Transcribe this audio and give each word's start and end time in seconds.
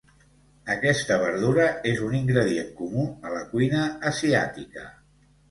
Aquesta 0.75 1.17
verdura 1.23 1.65
és 1.91 2.01
un 2.07 2.15
ingredient 2.21 2.73
comú 2.81 3.05
a 3.31 3.35
la 3.35 3.45
cuina 3.53 3.85
asiàtica. 4.15 4.89